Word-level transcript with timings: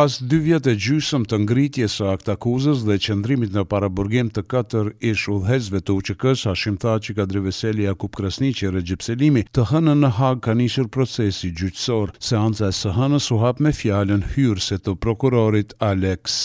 pas 0.00 0.14
dy 0.22 0.38
vjetë 0.46 0.70
e 0.72 0.76
gjysëm 0.80 1.24
të 1.28 1.36
ngritjes 1.44 1.98
së 1.98 2.06
akt 2.14 2.28
akuzës 2.32 2.86
dhe 2.88 2.94
qëndrimit 3.04 3.50
në 3.52 3.66
paraburgim 3.68 4.30
të 4.32 4.44
katër 4.48 4.86
ish 5.04 5.26
udhëhecve 5.28 5.82
të 5.84 5.96
UÇK-s, 5.98 6.46
Hashim 6.48 6.78
tha 6.80 6.94
që 7.04 7.18
Kadri 7.18 7.42
Veseli 7.44 7.84
Jakub 7.84 8.14
Krasniqi 8.16 8.70
dhe 8.72 8.80
Xhep 8.80 9.04
Selimi 9.04 9.42
të 9.52 9.66
hënën 9.74 10.00
në 10.00 10.10
hagë 10.16 10.40
ka 10.46 10.54
nisur 10.56 10.86
procesi 10.94 11.50
gjyqësor. 11.58 12.14
Seanca 12.16 12.70
e 12.72 12.76
së 12.78 12.94
hënës 12.96 13.26
u 13.36 13.40
hap 13.42 13.60
me 13.66 13.74
fjalën 13.76 14.22
hyrëse 14.32 14.78
të 14.86 14.94
prokurorit 15.04 15.74
Alex 15.84 16.38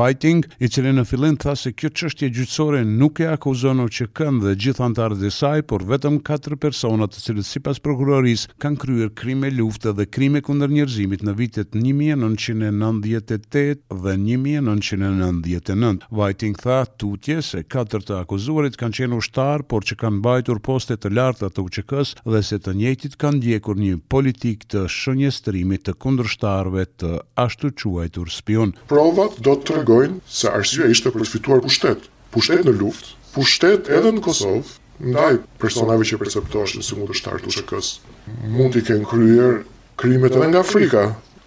Vajting 0.00 0.42
i 0.66 0.72
cili 0.72 0.90
në 0.98 1.06
fillim 1.06 1.38
tha 1.38 1.54
se 1.62 1.70
kjo 1.78 1.92
çështje 1.94 2.32
gjyqësore 2.40 2.82
nuk 2.90 3.22
e 3.22 3.30
akuzon 3.36 3.84
UÇK-n 3.86 4.42
dhe 4.42 4.56
gjithë 4.64 4.82
anëtarët 4.88 5.22
e 5.22 5.30
saj, 5.30 5.62
por 5.70 5.86
vetëm 5.94 6.18
katër 6.26 6.58
persona 6.66 7.06
të 7.06 7.22
cilët 7.28 7.50
sipas 7.54 7.78
prokurorisë 7.86 8.56
kanë 8.66 8.82
kryer 8.82 9.14
krime 9.22 9.54
lufte 9.60 9.94
dhe 9.94 10.10
krime 10.16 10.42
kundër 10.42 10.74
njerëzimit 10.80 11.22
në 11.22 11.36
vitet 11.44 11.78
1990 11.78 12.95
1998 13.00 13.78
dhe 13.88 14.16
1999. 14.16 15.98
Whiting 16.10 16.56
tha 16.60 16.84
tutje 16.96 17.40
se 17.42 17.62
4 17.68 18.02
të 18.08 18.16
akuzuarit 18.20 18.76
kanë 18.80 18.96
qenë 19.00 19.18
ushtar, 19.20 19.64
por 19.72 19.84
që 19.86 19.98
kanë 20.02 20.20
mbajtur 20.20 20.60
poste 20.68 20.96
të 20.96 21.12
larta 21.16 21.50
të 21.50 21.64
UÇK-s 21.66 22.16
dhe 22.32 22.42
se 22.50 22.58
të 22.58 22.76
njëjtit 22.80 23.18
kanë 23.22 23.40
ndjekur 23.42 23.80
një 23.82 23.96
politik 24.12 24.66
të 24.72 24.86
shënjestrimit 25.00 25.84
të 25.88 25.96
kundërshtarëve 26.04 26.86
të 27.00 27.12
ashtu 27.46 27.72
quajtur 27.80 28.30
spion. 28.38 28.74
Provat 28.92 29.38
do 29.46 29.54
të 29.56 29.66
tregojnë 29.72 30.20
se 30.38 30.50
arsyeja 30.56 30.92
ishte 30.96 31.12
për 31.14 31.24
të 31.26 31.30
fituar 31.36 31.62
pushtet. 31.66 32.08
Pushtet 32.34 32.66
në 32.66 32.74
luftë, 32.80 33.14
pushtet 33.36 33.88
edhe 33.98 34.12
në 34.14 34.22
Kosovë, 34.24 34.64
ndaj 35.12 35.32
personave 35.60 36.06
që 36.08 36.18
perceptoheshin 36.20 36.84
si 36.84 36.96
mundështar 36.98 37.40
të 37.44 37.52
UÇK-s. 37.52 37.92
Mund 38.56 38.76
i 38.76 38.82
kënë 38.88 39.08
kryer 39.12 39.58
krimet 40.00 40.36
edhe 40.36 40.48
nga 40.52 40.60
Afrika, 40.64 41.02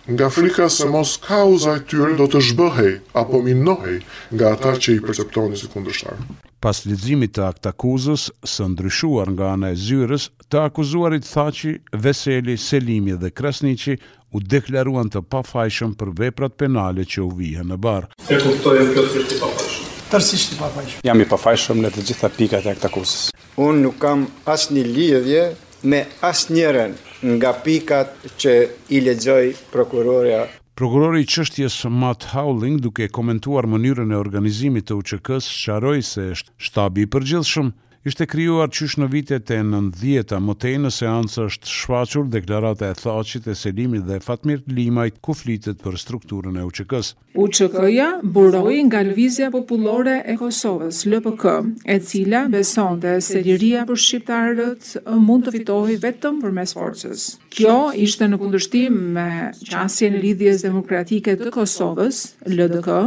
nga 0.10 0.30
frika 0.30 0.70
se 0.70 0.86
mos 0.86 1.18
kauza 1.28 1.76
e 1.78 1.82
tyre 1.86 2.16
do 2.18 2.26
të 2.32 2.40
zhbëhej 2.50 2.94
apo 3.20 3.40
minohej 3.46 4.00
nga 4.34 4.52
ata 4.58 4.74
që 4.82 4.96
i 4.98 5.02
perceptonin 5.06 5.58
si 5.60 5.70
kundërshtar. 5.70 6.18
Pas 6.60 6.82
leximit 6.86 7.36
të 7.38 7.46
aktakuzës, 7.48 8.28
akuzës 8.34 8.56
së 8.56 8.68
ndryshuar 8.74 9.30
nga 9.36 9.52
ana 9.56 9.70
e 9.72 9.78
zyrës, 9.78 10.30
të 10.50 10.64
akuzuarit 10.66 11.24
Thaçi, 11.30 11.76
Veseli, 11.94 12.58
Selimi 12.58 13.14
dhe 13.22 13.30
Krasniçi 13.32 13.96
u 14.34 14.42
deklaruan 14.42 15.10
të 15.14 15.22
pafajshëm 15.34 15.94
për 16.00 16.12
veprat 16.22 16.58
penale 16.60 17.06
që 17.06 17.22
u 17.24 17.30
vijnë 17.38 17.70
në 17.70 17.78
barë. 17.86 18.10
E 18.34 18.42
kuptojmë 18.44 18.90
kjo 18.96 19.06
si 19.14 19.26
të 19.30 19.40
pafajshëm. 19.46 19.96
Tërsisht 20.10 20.54
i 20.56 20.60
pafajshëm. 20.60 21.00
Jam 21.06 21.22
i 21.22 21.30
pafajshëm 21.32 21.82
në 21.86 21.94
të 21.96 22.06
gjitha 22.10 22.34
pikat 22.40 22.66
e 22.66 22.74
aktakuzës. 22.76 23.30
akuzës. 23.30 23.56
Unë 23.68 23.84
nuk 23.86 24.00
kam 24.02 24.26
asnjë 24.50 24.84
lidhje 24.90 25.44
me 25.84 26.04
asë 26.26 26.52
njërën 26.56 26.96
nga 27.38 27.52
pikat 27.66 28.26
që 28.42 28.54
i 28.90 29.02
ledzoj 29.06 29.52
prokuroria. 29.72 30.42
Prokurori 30.80 31.26
qështjes 31.28 31.80
Matt 31.92 32.30
Howling 32.34 32.80
duke 32.82 33.10
komentuar 33.16 33.68
mënyrën 33.68 34.12
e 34.16 34.20
organizimit 34.20 34.88
të 34.88 35.00
UQK-së 35.02 35.56
sharoj 35.64 36.02
se 36.08 36.28
është 36.36 36.56
shtabi 36.70 37.06
i 37.08 37.12
përgjithshëm 37.16 37.72
ishte 38.08 38.24
krijuar 38.32 38.70
qysh 38.72 38.94
në 39.02 39.08
vitet 39.12 39.50
e 39.52 39.58
90-ta, 39.60 40.38
më 40.40 40.54
tej 40.64 40.78
në 40.80 40.90
seancë 40.96 41.48
është 41.50 41.68
shfaqur 41.68 42.30
deklarata 42.32 42.88
e 42.88 42.96
Thaçit 42.96 43.48
e 43.52 43.56
Selimit 43.60 44.06
dhe 44.08 44.22
Fatmir 44.24 44.62
Limajt 44.72 45.18
ku 45.22 45.36
flitet 45.36 45.82
për 45.84 45.98
strukturën 46.00 46.56
e 46.56 46.64
UÇK-s. 46.64 47.10
UÇK-ja 47.40 48.08
buroi 48.24 48.80
nga 48.88 49.02
Lëvizja 49.06 49.50
Popullore 49.54 50.22
e 50.26 50.38
Kosovës, 50.40 51.04
LPK, 51.08 51.46
e 51.86 52.00
cila 52.00 52.46
besonte 52.52 53.18
se 53.22 53.44
liria 53.46 53.84
për 53.90 54.00
shqiptarët 54.02 54.94
mund 55.28 55.46
të 55.50 55.54
fitohej 55.58 56.00
vetëm 56.04 56.40
përmes 56.44 56.74
forcës. 56.78 57.28
Kjo 57.52 57.76
ishte 58.00 58.28
në 58.32 58.40
kundërshtim 58.42 58.98
me 59.18 59.28
qasjen 59.70 60.16
lidhjes 60.24 60.64
demokratike 60.66 61.36
të 61.40 61.52
Kosovës, 61.56 62.24
LDK, 62.48 62.98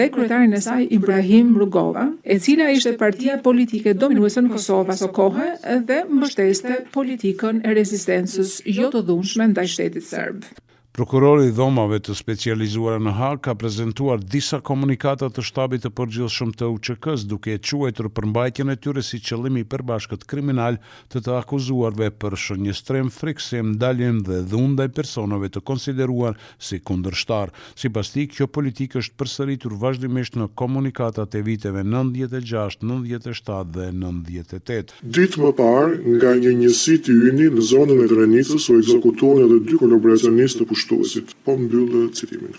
dhe 0.00 0.08
kryetarin 0.14 0.56
e 0.56 0.62
saj 0.64 0.88
Ibrahim 0.96 1.52
Rugova, 1.60 2.08
e 2.24 2.38
cila 2.40 2.70
ishte 2.72 2.96
partia 3.00 3.36
politike 3.44 3.92
dominuese 3.94 4.28
kryesuesën 4.30 4.48
po, 4.52 4.58
Kosovës 4.58 5.04
kohë 5.18 5.46
dhe 5.88 5.96
mbështeste 6.18 6.76
politikën 6.96 7.60
e 7.70 7.74
rezistencës 7.80 8.56
jo 8.78 8.92
të 8.96 9.04
dhunshme 9.10 9.50
ndaj 9.54 9.66
shtetit 9.74 10.06
serb. 10.14 10.46
Prokurori 10.92 11.44
i 11.46 11.52
dhomave 11.54 12.00
të 12.02 12.16
specializuara 12.18 12.98
në 12.98 13.12
Hag 13.14 13.36
ka 13.44 13.52
prezentuar 13.54 14.18
disa 14.18 14.58
komunikata 14.68 15.28
të 15.30 15.44
shtabit 15.46 15.84
të 15.84 15.90
përgjithshëm 15.94 16.50
të 16.58 16.66
UÇK-s 16.72 17.28
duke 17.30 17.52
e 17.54 17.60
quajtur 17.62 18.08
përmbajtjen 18.16 18.72
e 18.74 18.74
tyre 18.74 19.04
si 19.06 19.20
qëllim 19.28 19.60
i 19.60 19.62
përbashkët 19.70 20.24
kriminal 20.32 20.80
të 21.14 21.22
të 21.26 21.36
akuzuarve 21.36 22.08
për 22.24 22.34
shënjestrim 22.44 23.12
friksim, 23.14 23.76
daljen 23.78 24.18
dhe 24.26 24.40
dhundaj 24.50 24.88
personave 24.96 25.46
të 25.54 25.62
konsideruar 25.70 26.34
si 26.58 26.80
kundërshtar. 26.82 27.54
Sipas 27.78 28.10
tij, 28.10 28.26
kjo 28.34 28.50
politikë 28.50 28.98
është 29.04 29.18
përsëritur 29.22 29.78
vazhdimisht 29.84 30.40
në 30.42 30.50
komunikatat 30.58 31.38
e 31.38 31.44
viteve 31.50 31.86
96, 31.86 32.82
97 32.82 33.76
dhe 33.78 33.88
98. 33.94 34.98
Ditë 35.06 35.46
më 35.46 35.54
parë, 35.62 35.94
nga 36.18 36.34
një 36.42 36.58
njësi 36.64 36.98
i 37.14 37.18
yni 37.30 37.48
në 37.54 37.68
zonën 37.70 38.02
e 38.08 38.10
Drenicës 38.10 38.66
u 38.74 38.80
ekzekutuan 38.82 39.46
edhe 39.46 39.62
dy 39.70 39.78
kolaboracionistë 39.84 40.60
të 40.64 40.64
pushtuar 40.66 40.78
kushtuesit, 40.90 41.34
po 41.44 41.56
mbyllë 41.58 42.10
citimin. 42.14 42.58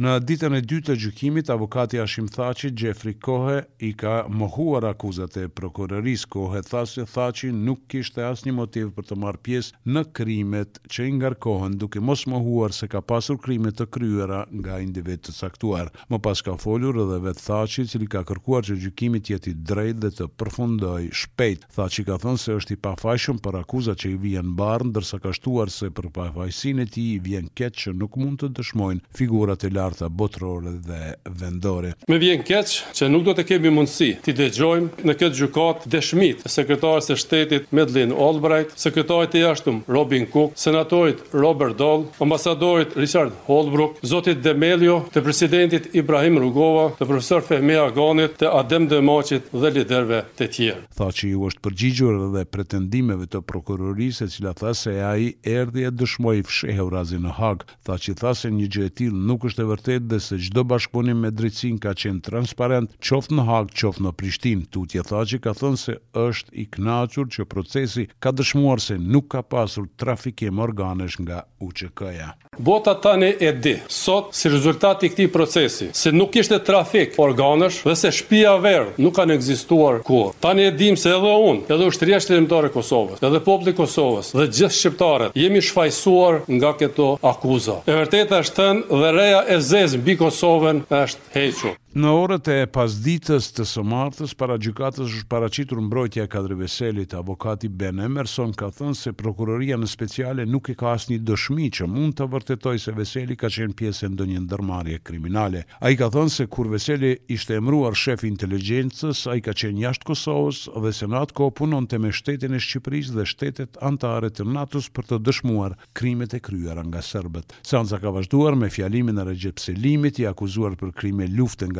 Në 0.00 0.14
ditën 0.24 0.54
e 0.56 0.62
dytë 0.64 0.94
të 0.94 0.94
gjykimit, 1.02 1.50
avokati 1.52 1.98
Ashim 2.00 2.24
Thaçi, 2.32 2.70
Jeffrey 2.72 3.18
Kohe, 3.20 3.58
i 3.84 3.90
ka 4.00 4.24
mohuar 4.32 4.86
akuzat 4.88 5.34
e 5.36 5.44
prokuroris 5.52 6.22
Kohe, 6.32 6.62
thasë 6.64 7.04
Thaçi 7.12 7.50
nuk 7.52 7.82
kishte 7.92 8.22
asë 8.24 8.48
një 8.48 8.54
motiv 8.56 8.94
për 8.96 9.06
të 9.10 9.18
marë 9.20 9.40
pjesë 9.44 9.92
në 9.92 10.02
krimet 10.16 10.80
që 10.88 11.04
i 11.04 11.12
ngarkohen, 11.18 11.76
duke 11.82 12.00
mos 12.00 12.22
mohuar 12.32 12.72
se 12.72 12.88
ka 12.88 13.02
pasur 13.10 13.36
krimet 13.44 13.76
të 13.76 13.90
kryera 13.92 14.40
nga 14.48 14.78
individ 14.80 15.20
të 15.28 15.34
caktuar. 15.42 15.92
Më 16.08 16.22
pas 16.24 16.40
ka 16.48 16.56
folur 16.64 16.96
edhe 17.04 17.20
vetë 17.26 17.60
i 17.68 17.86
cili 17.92 18.08
ka 18.16 18.24
kërkuar 18.30 18.64
që 18.70 18.78
gjykimit 18.86 19.28
jeti 19.34 19.52
drejt 19.52 20.00
dhe 20.00 20.12
të 20.16 20.30
përfundoj 20.40 21.10
shpejt. 21.12 21.68
Thaçi 21.76 22.06
ka 22.08 22.16
thënë 22.24 22.40
se 22.46 22.56
është 22.56 22.78
i 22.78 22.80
pafajshëm 22.88 23.44
për 23.44 23.60
akuzat 23.66 24.00
që 24.00 24.14
i 24.14 24.18
vjen 24.24 24.56
barën, 24.56 24.96
dërsa 24.96 25.20
ka 25.20 25.36
shtuar 25.36 25.68
se 25.68 25.92
për 25.92 26.08
pafajsinë 26.16 26.88
e 26.88 26.88
tij 26.96 27.12
i 27.20 27.22
vjen 27.28 27.52
keq 27.60 27.78
që 27.82 27.92
nuk 28.00 28.14
mund 28.20 28.40
të 28.40 28.48
dëshmojnë 28.56 29.14
figurat 29.16 29.64
e 29.66 29.70
larta 29.74 30.08
botërore 30.08 30.72
dhe 30.86 31.00
vendore. 31.40 31.92
Më 32.10 32.18
vjen 32.22 32.42
keq 32.46 32.72
që 32.96 33.08
nuk 33.12 33.24
do 33.28 33.34
të 33.36 33.44
kemi 33.50 33.72
mundësi 33.74 34.10
të 34.24 34.34
dëgjojmë 34.38 35.04
në 35.08 35.16
këtë 35.20 35.38
gjukat 35.40 35.84
dëshmit 35.92 36.44
e 36.48 36.52
sekretarës 36.54 37.10
së 37.10 37.18
shtetit 37.22 37.68
Medlin 37.76 38.14
Albright, 38.14 38.72
sekretarit 38.80 39.34
të 39.34 39.42
jashtëm 39.44 39.82
Robin 39.92 40.26
Cook, 40.32 40.54
senatorit 40.60 41.20
Robert 41.36 41.76
Dole, 41.80 42.08
ambasadorit 42.24 42.96
Richard 43.00 43.36
Holbrook, 43.48 43.98
zotit 44.06 44.40
Demelio, 44.44 45.00
të 45.12 45.22
presidentit 45.26 45.90
Ibrahim 46.00 46.40
Rugova, 46.42 46.88
të 46.98 47.08
profesor 47.08 47.44
Fehmea 47.46 47.88
Ganit, 47.96 48.38
të 48.40 48.50
Adem 48.60 48.88
Demaçit 48.90 49.50
dhe 49.52 49.72
liderëve 49.74 50.24
të 50.38 50.50
tjerë. 50.56 50.86
Tha 51.00 51.10
që 51.16 51.30
ju 51.34 51.46
është 51.50 51.64
përgjigjur 51.68 52.20
edhe 52.28 52.44
pretendimeve 52.54 53.28
të 53.32 53.42
prokurorisë 53.50 54.26
e 54.28 54.32
cila 54.34 54.54
tha 54.58 54.72
se 54.76 54.96
ai 55.10 55.30
erdhi 55.50 55.86
e 55.88 55.94
dëshmoi 55.94 56.44
fshehurazin 56.46 57.24
në 57.26 57.36
pak, 57.50 57.64
tha 57.86 57.96
që 58.02 58.12
thasin 58.20 58.54
një 58.60 58.66
gjë 58.74 58.84
e 58.88 58.92
tillë 59.00 59.22
nuk 59.28 59.46
është 59.48 59.64
e 59.64 59.68
vërtetë 59.70 60.08
dhe 60.12 60.18
se 60.26 60.38
çdo 60.46 60.62
bashkëpunim 60.72 61.24
me 61.24 61.30
drejtsinë 61.34 61.82
ka 61.84 61.94
qenë 62.02 62.22
transparent, 62.28 62.94
qoftë 63.06 63.34
në 63.38 63.46
Hag, 63.48 63.72
qoftë 63.82 64.06
në 64.06 64.12
Prishtinë. 64.22 64.68
Tutje 64.76 65.02
tha 65.10 65.24
që 65.32 65.40
ka 65.46 65.56
thënë 65.62 65.82
se 65.84 65.96
është 66.26 66.54
i 66.62 66.68
kënaqur 66.76 67.30
që 67.38 67.48
procesi 67.54 68.06
ka 68.22 68.32
dëshmuar 68.38 68.84
se 68.86 69.00
nuk 69.02 69.32
ka 69.34 69.42
pasur 69.50 69.90
trafikim 70.04 70.62
organesh 70.66 71.18
nga 71.24 71.42
UÇK-ja. 71.66 72.30
Bota 72.60 72.94
tani 73.00 73.34
e 73.40 73.52
di 73.58 73.76
sot 73.88 74.34
si 74.36 74.48
rezultati 74.52 75.06
i 75.06 75.08
këtij 75.10 75.28
procesi, 75.32 75.86
se 75.96 76.12
nuk 76.12 76.28
kishte 76.34 76.58
trafik 76.64 77.16
organesh 77.16 77.78
dhe 77.86 77.94
se 77.96 78.10
shpia 78.12 78.52
verë 78.60 78.98
nuk 79.00 79.14
kanë 79.16 79.38
ekzistuar 79.40 80.02
kur. 80.04 80.34
Tani 80.44 80.66
e 80.68 80.74
dim 80.76 80.98
se 81.00 81.08
edhe 81.14 81.32
un, 81.48 81.62
edhe 81.64 81.88
ushtria 81.88 82.20
shtetërore 82.20 82.68
e 82.68 82.74
Kosovës, 82.76 83.24
edhe 83.24 83.40
populli 83.48 83.72
i 83.72 83.78
Kosovës 83.80 84.34
dhe 84.36 84.44
të 84.50 84.58
gjithë 84.60 84.78
shqiptarët 84.82 85.40
jemi 85.44 85.64
shfajsuar 85.70 86.42
nga 86.60 86.74
këto 86.82 87.10
akuza. 87.32 87.80
E 87.88 87.96
vërteta 87.96 88.44
është 88.44 88.60
tënë 88.60 89.00
dhe 89.06 89.14
reja 89.18 89.40
e 89.56 89.62
zezë 89.72 90.04
mbi 90.04 90.20
Kosovën 90.20 90.84
është 91.04 91.38
hequr. 91.38 91.79
Në 91.90 92.06
orët 92.14 92.46
e 92.52 92.68
pasdites 92.70 93.48
të 93.50 93.64
somartës, 93.66 94.30
para 94.38 94.54
gjukatës 94.62 95.08
është 95.08 95.26
paracitur 95.26 95.80
mbrojtja 95.82 96.28
kadriveselit, 96.30 97.16
avokati 97.18 97.66
Ben 97.66 97.98
Emerson 98.04 98.52
ka 98.54 98.68
thënë 98.70 98.94
se 98.94 99.10
prokuroria 99.18 99.74
në 99.74 99.88
speciale 99.90 100.44
nuk 100.46 100.70
e 100.70 100.76
ka 100.78 100.92
asni 100.94 101.16
dëshmi 101.26 101.66
që 101.74 101.88
mund 101.90 102.14
të 102.20 102.28
vërtetoj 102.30 102.76
se 102.78 102.94
veseli 102.94 103.34
ka 103.40 103.50
qenë 103.50 103.74
pjesë 103.80 104.10
ndë 104.12 104.28
një 104.36 104.42
ndërmarje 104.44 105.00
kriminale. 105.02 105.64
A 105.82 105.90
i 105.90 105.98
ka 105.98 106.06
thënë 106.14 106.30
se 106.36 106.46
kur 106.46 106.70
veseli 106.70 107.10
ishte 107.34 107.58
emruar 107.58 107.98
shef 107.98 108.22
inteligencës, 108.30 109.24
a 109.26 109.34
i 109.34 109.42
ka 109.42 109.50
qenë 109.58 109.82
jashtë 109.88 110.08
Kosovës 110.12 110.62
dhe 110.70 110.94
se 110.94 111.10
në 111.10 111.24
atë 111.26 111.38
ko 111.42 111.50
punon 111.58 111.90
të 111.90 111.98
me 112.06 112.14
shtetin 112.14 112.54
e 112.54 112.62
Shqipëris 112.68 113.10
dhe 113.18 113.26
shtetet 113.32 113.82
antare 113.90 114.30
të 114.30 114.46
natus 114.46 114.86
për 114.94 115.10
të 115.10 115.20
dëshmuar 115.26 115.74
krimet 115.98 116.38
e 116.38 116.38
kryera 116.46 116.86
nga 116.86 117.02
sërbet. 117.02 117.58
Sanca 117.66 117.98
ka 118.06 118.14
vazhduar 118.20 118.54
me 118.62 118.70
fjalimin 118.70 119.18
e 119.18 119.26
regjepselimit 119.32 120.22
i 120.22 120.30
akuzuar 120.30 120.78
për 120.78 120.94
krime 120.94 121.26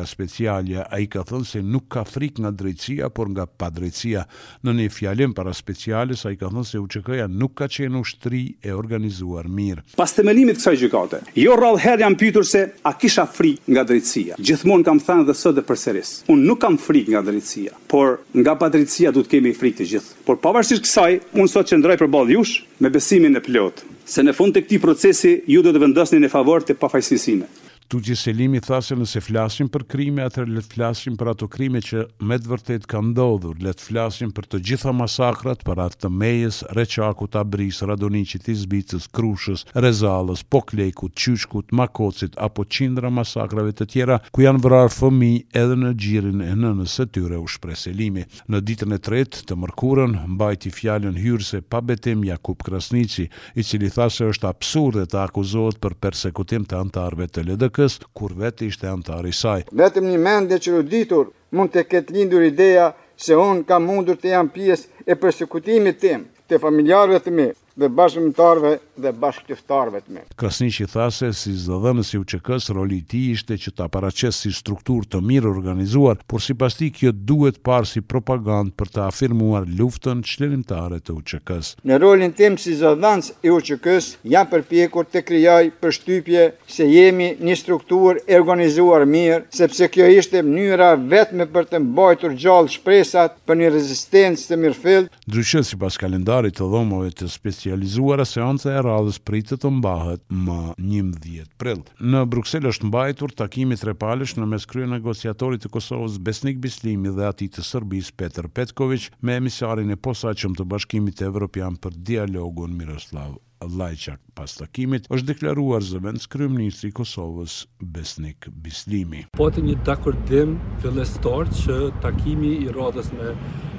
nga 0.01 0.07
specialja, 0.09 0.85
a 0.89 0.97
i 0.99 1.07
ka 1.11 1.21
thënë 1.27 1.45
se 1.47 1.61
nuk 1.63 1.85
ka 1.93 2.03
frik 2.07 2.41
nga 2.41 2.51
drejtësia, 2.51 3.09
por 3.13 3.29
nga 3.31 3.45
pa 3.45 3.69
drejtësia. 3.71 4.25
Në 4.65 4.73
një 4.79 4.87
fjallim 4.97 5.35
para 5.37 5.53
speciales, 5.53 6.25
a 6.25 6.33
i 6.33 6.39
ka 6.41 6.49
thënë 6.49 6.65
se 6.67 6.81
uqëkëja 6.81 7.29
nuk 7.29 7.53
ka 7.61 7.69
qenë 7.71 8.01
u 8.01 8.03
shtri 8.09 8.41
e 8.65 8.73
organizuar 8.75 9.47
mirë. 9.47 9.85
Pas 9.99 10.13
të 10.15 10.25
melimit 10.27 10.59
kësaj 10.59 10.77
gjykate, 10.81 11.21
jo 11.37 11.55
rralë 11.59 11.83
herë 11.85 12.05
jam 12.07 12.17
pytur 12.21 12.47
se 12.49 12.65
a 12.81 12.93
kisha 12.97 13.27
frik 13.29 13.69
nga 13.69 13.85
drejtësia. 13.87 14.39
Gjithmonë 14.41 14.87
kam 14.89 15.01
thënë 15.05 15.27
dhe 15.29 15.37
sot 15.37 15.57
dhe 15.59 15.65
përseris. 15.69 16.15
Unë 16.33 16.49
nuk 16.49 16.61
kam 16.65 16.77
frik 16.81 17.13
nga 17.13 17.21
drejtësia, 17.27 17.77
por 17.91 18.19
nga 18.33 18.57
pa 18.57 18.71
drejtësia 18.73 19.13
du 19.15 19.21
të 19.23 19.37
kemi 19.37 19.53
frik 19.57 19.77
të 19.79 19.89
gjithë. 19.93 20.17
Por 20.27 20.41
pavarësisht 20.43 20.85
kësaj, 20.87 21.11
unë 21.37 21.49
sot 21.53 21.69
që 21.71 21.81
ndraj 21.81 21.97
për 22.01 22.11
bal 22.13 22.29
jush 22.33 22.63
me 22.81 22.89
besimin 22.89 23.37
e 23.37 23.43
pëllotë. 23.45 23.89
Se 24.11 24.23
në 24.25 24.33
fund 24.35 24.51
të 24.57 24.65
këti 24.65 24.77
procesi, 24.81 25.35
ju 25.47 25.61
do 25.63 25.71
të 25.71 25.85
vendosni 25.85 26.17
në 26.19 26.31
favor 26.33 26.65
të 26.65 26.73
pafajsisime. 26.81 27.47
Tuqi 27.91 28.15
Selimi 28.15 28.61
tha 28.63 28.77
se 28.79 28.95
nëse 28.95 29.19
flasim 29.19 29.67
për 29.67 29.83
krime, 29.91 30.21
atër 30.23 30.45
le 30.47 30.61
të 30.63 30.77
flasim 30.77 31.17
për 31.19 31.29
ato 31.33 31.47
krime 31.51 31.81
që 31.83 32.05
me 32.23 32.37
të 32.39 32.47
vërtet 32.47 32.85
kanë 32.87 33.09
ndodhur, 33.11 33.57
le 33.59 33.73
të 33.75 33.83
flasim 33.89 34.29
për 34.31 34.45
të 34.47 34.61
gjitha 34.69 34.93
masakrat, 34.95 35.65
për 35.67 35.81
atë 35.89 35.99
të 36.05 36.11
Mejës, 36.21 36.61
Reçakut, 36.77 37.35
Abris, 37.35 37.81
radonicit, 37.83 38.47
Izbicës, 38.53 39.09
Krushës, 39.17 39.65
rezalës, 39.83 40.45
poklejkut, 40.55 41.11
Qyshkut, 41.19 41.75
Makocit 41.75 42.37
apo 42.39 42.63
qindra 42.71 43.11
masakrave 43.11 43.73
të 43.75 43.89
tjera 43.91 44.21
ku 44.31 44.45
janë 44.45 44.63
vrarë 44.63 44.93
fëmijë 44.95 45.43
edhe 45.65 45.77
në 45.81 45.91
gjirin 46.05 46.45
e 46.47 46.55
nënës 46.63 46.95
së 47.01 47.09
tyre, 47.17 47.41
u 47.43 47.51
shpre 47.57 47.75
Selimi. 47.75 48.23
Në 48.47 48.63
ditën 48.71 48.95
e 48.95 49.01
tretë 49.09 49.43
të 49.51 49.59
mërkurën 49.65 50.15
mbajti 50.37 50.71
fjalën 50.79 51.19
hyrse 51.25 51.59
pa 51.67 51.83
betim 51.91 52.23
Jakup 52.31 52.63
Krasnici, 52.69 53.27
i 53.59 53.67
cili 53.67 53.91
tha 53.91 54.07
se 54.07 54.31
është 54.31 54.47
absurde 54.53 55.03
të 55.11 55.25
akuzohet 55.27 55.83
për 55.83 55.99
persekutim 56.07 56.63
të 56.71 56.79
antarëve 56.85 57.27
të 57.27 57.47
LDK 57.49 57.80
Bashkës, 57.81 57.95
kur 58.17 58.31
vetë 58.37 58.67
ishte 58.69 58.87
antar 58.89 59.25
i 59.25 59.31
saj. 59.33 59.61
Vetëm 59.73 60.05
një 60.11 60.17
mend 60.27 60.53
që 60.63 60.73
rëditur 60.81 61.31
mund 61.55 61.71
të 61.73 61.83
ketë 61.91 62.13
lindur 62.15 62.43
ideja 62.45 62.91
se 63.21 63.37
unë 63.41 63.65
ka 63.69 63.79
mundur 63.79 64.17
të 64.21 64.33
jam 64.35 64.49
pjesë 64.55 65.05
e 65.11 65.17
persekutimit 65.23 65.97
tim, 66.01 66.23
të 66.49 66.59
familjarëve 66.65 67.19
të 67.25 67.33
mi 67.37 67.47
dhe 67.79 67.89
bashkëmëtarve 67.97 68.75
dhe 69.01 69.11
bashkëtyftarëve 69.17 70.01
të 70.05 70.13
mirë. 70.13 70.29
Krasniqi 70.39 70.85
tha 70.91 71.07
se 71.13 71.31
si 71.37 71.51
zëdhënës 71.65 72.11
i 72.15 72.19
UÇK-s 72.21 72.71
roli 72.77 73.01
i 73.01 73.21
ishte 73.33 73.57
që 73.63 73.73
ta 73.79 73.87
paraqesë 73.93 74.41
si 74.45 74.51
strukturë 74.57 75.09
të 75.11 75.21
mirë 75.31 75.49
organizuar, 75.51 76.21
por 76.29 76.43
sipas 76.45 76.77
tij 76.79 76.91
kjo 76.99 77.11
duhet 77.31 77.59
parë 77.67 77.89
si 77.91 78.03
propagandë 78.11 78.75
për 78.79 78.91
të 78.95 79.03
afirmuar 79.07 79.67
luftën 79.79 80.21
qëllimtare 80.27 81.01
të 81.01 81.15
UÇK-s. 81.17 81.73
Në 81.89 81.99
rolin 82.03 82.33
tim 82.37 82.57
si 82.61 82.75
zëdhënës 82.79 83.31
i 83.47 83.53
UÇK-s 83.55 84.11
jam 84.35 84.49
përpjekur 84.51 85.09
të 85.11 85.25
krijoj 85.29 85.71
përshtypje 85.81 86.47
se 86.71 86.87
jemi 86.91 87.33
një 87.41 87.57
strukturë 87.61 88.23
e 88.27 88.39
organizuar 88.41 89.05
mirë, 89.09 89.41
sepse 89.57 89.89
kjo 89.91 90.09
ishte 90.19 90.41
mënyra 90.45 90.93
vetme 91.11 91.47
për 91.51 91.69
të 91.71 91.81
mbajtur 91.87 92.37
gjallë 92.39 92.73
shpresat 92.77 93.39
për 93.47 93.61
një 93.61 93.71
rezistencë 93.77 94.49
të 94.51 94.59
mirëfillt. 94.61 95.11
Ndryshe 95.27 95.61
sipas 95.65 95.97
kalendarit 95.99 96.55
të 96.57 96.67
dhomave 96.71 97.11
të 97.15 97.29
specializuara 97.31 98.25
seanca 98.27 98.71
e 98.75 98.81
rallës 98.91 99.17
prit 99.25 99.47
të 99.51 99.57
të 99.63 99.69
mbahet 99.77 100.23
më 100.47 100.57
një 100.85 101.43
prill. 101.61 101.83
Në 102.13 102.21
Bruxelles 102.33 102.75
është 102.75 102.89
mbajtur 102.89 103.35
takimi 103.41 103.77
trepalësh 103.81 104.35
në 104.39 104.49
mes 104.53 104.67
krye 104.73 104.89
negociatorit 104.93 105.63
të 105.65 105.73
Kosovës 105.77 106.17
Besnik 106.29 106.59
Bislimi 106.65 107.13
dhe 107.17 107.29
ati 107.31 107.49
të 107.53 107.65
Sërbis 107.71 108.11
Petr 108.23 108.49
Petkoviq 108.57 109.07
me 109.27 109.39
emisarin 109.43 109.95
e 109.95 110.01
posa 110.09 110.35
qëmë 110.41 110.59
të 110.61 110.67
bashkimit 110.75 111.23
e 111.23 111.29
Evropian 111.31 111.79
për 111.85 111.97
dialogu 112.11 112.67
në 112.71 112.81
Miroslav 112.83 113.39
Lajçak. 113.69 114.19
Pas 114.35 114.49
takimit 114.57 115.05
është 115.13 115.27
deklaruar 115.33 115.83
zëvendës 115.85 116.27
kryeministri 116.33 116.89
i 116.89 116.95
Kosovës 116.97 117.57
Besnik 117.93 118.47
Bislimi. 118.65 119.25
Po 119.37 119.49
të 119.53 119.61
një 119.65 119.75
dakordim 119.85 120.55
fillestar 120.81 121.51
që 121.59 121.77
takimi 122.03 122.53
i 122.63 122.71
radhës 122.73 123.11
me 123.17 123.35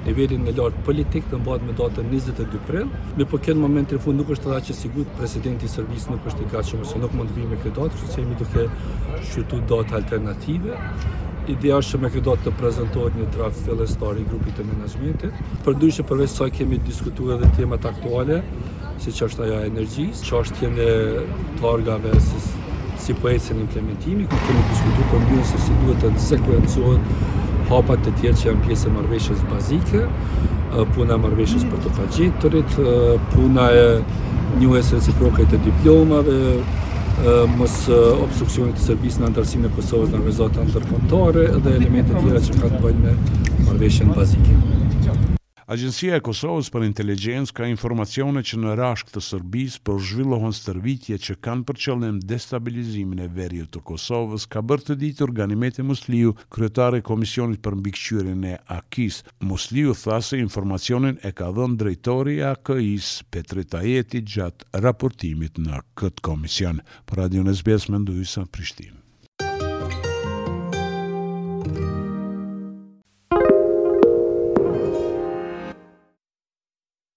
nivelin 0.06 0.46
e 0.50 0.54
lartë 0.58 0.84
politik 0.86 1.26
të 1.32 1.40
mbahet 1.42 1.64
me 1.66 1.74
datën 1.82 2.12
22 2.14 2.60
prill, 2.68 2.92
në 3.18 3.26
po 3.32 3.40
këtë 3.42 3.58
moment 3.58 3.88
të 3.90 3.98
fund 4.04 4.20
nuk 4.22 4.30
është 4.36 4.50
thënë 4.52 4.68
që 4.70 4.78
sigurt 4.82 5.16
presidenti 5.18 5.66
i 5.66 5.72
Serbisë 5.74 6.12
nuk 6.14 6.28
është 6.30 6.44
i 6.46 6.52
gatshëm 6.54 6.84
ose 6.86 7.00
nuk 7.02 7.16
mund 7.18 7.32
të 7.34 7.40
vijë 7.40 7.50
me 7.54 7.58
këtë 7.64 7.74
datë, 7.80 7.98
kështu 7.98 8.14
që 8.14 8.22
jemi 8.22 8.40
duke 8.44 8.70
shqyrtuar 9.30 9.68
datë 9.78 9.98
alternative. 10.02 10.78
Ideja 11.56 11.80
është 11.82 11.98
me 12.04 12.10
këtë 12.14 12.26
datë 12.30 12.44
të 12.46 12.54
prezentohet 12.60 13.16
një 13.18 13.26
draft 13.34 13.66
fillestar 13.66 14.20
i 14.22 14.28
grupit 14.30 14.54
të 14.60 14.66
menaxhimentit. 14.68 15.42
Përndryshe 15.66 16.04
përveç 16.10 16.36
sa 16.36 16.46
kemi 16.58 16.78
diskutuar 16.86 17.40
edhe 17.40 17.50
temat 17.56 17.88
aktuale, 17.90 18.38
si 19.02 19.10
që 19.16 19.26
është 19.28 19.46
aja 19.46 19.62
energjisë, 19.68 20.24
që 20.28 20.34
është 20.40 20.58
tjene 20.60 20.88
targave 21.60 22.12
si, 22.22 22.40
si 23.02 23.14
po 23.18 23.30
ecën 23.32 23.58
implementimi, 23.64 24.26
ku 24.30 24.40
kemi 24.46 24.62
diskutu 24.70 25.06
për 25.10 25.46
se 25.48 25.60
si 25.64 25.78
duhet 25.82 26.04
të 26.06 26.26
sekuencohet 26.26 27.14
hapat 27.70 28.04
të 28.04 28.12
tjerë 28.20 28.40
që 28.42 28.46
janë 28.50 28.66
pjesë 28.66 28.88
e 28.88 28.92
marveshës 28.98 29.42
bazike, 29.50 30.02
puna 30.94 31.16
e 31.18 31.24
marveshës 31.24 31.66
për 31.70 31.82
të 31.84 31.94
pagjitorit, 31.98 32.78
puna 33.34 33.66
e 33.82 33.86
një 34.60 34.72
esë 34.82 34.98
reciproke 34.98 35.48
të 35.50 35.60
diplomave, 35.66 36.38
mos 37.58 37.74
obstruksionit 37.92 38.76
të 38.78 38.86
servis 38.90 39.18
në 39.20 39.30
antarësime 39.30 39.70
Kosovës 39.76 40.14
në 40.14 40.22
rezotë 40.26 40.62
antarëkontare 40.66 41.46
dhe 41.64 41.74
elementet 41.78 42.18
tjera 42.22 42.44
që 42.50 42.60
ka 42.60 42.70
të 42.74 42.84
bëjnë 42.86 43.02
me 43.06 43.64
marveshën 43.68 44.14
bazike. 44.16 44.60
Agencia 45.70 46.16
e 46.18 46.22
Kosovës 46.24 46.66
për 46.74 46.84
inteligjencë 46.88 47.52
ka 47.54 47.66
informacione 47.70 48.40
që 48.48 48.56
në 48.58 48.72
rashk 48.80 49.12
të 49.14 49.20
Serbisë 49.22 49.82
për 49.86 49.98
zhvillohen 50.10 50.54
stërvitje 50.58 51.18
që 51.26 51.36
kanë 51.46 51.66
për 51.68 51.78
qëllim 51.84 52.18
destabilizimin 52.32 53.20
e 53.22 53.28
veriut 53.36 53.70
të 53.76 53.82
Kosovës, 53.92 54.48
ka 54.50 54.58
bërë 54.66 54.88
të 54.88 54.96
ditur 55.04 55.30
Ganimet 55.36 55.78
e 55.78 55.84
Musliu, 55.86 56.34
kryetare 56.56 57.02
Komisionit 57.06 57.62
për 57.62 57.76
mbikëqyrjen 57.78 58.46
e 58.50 58.56
AKIS. 58.78 59.20
Musliu 59.52 59.94
tha 60.02 60.18
se 60.28 60.40
informacionin 60.42 61.20
e 61.22 61.32
ka 61.38 61.52
dhënë 61.60 61.78
drejtori 61.84 62.40
i 62.40 62.42
AKIS, 62.50 63.12
Petri 63.30 63.64
Tajeti, 63.76 64.24
gjatë 64.34 64.82
raportimit 64.88 65.62
në 65.68 65.78
këtë 66.02 66.26
komision. 66.30 66.82
Për 67.06 67.22
Radio 67.24 67.46
Nesbes, 67.46 67.86
me 67.88 68.02
nduisa 68.02 68.44
Prishtinë. 68.56 69.01